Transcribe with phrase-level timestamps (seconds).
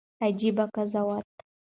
[0.21, 1.25] عجيبه قضاوت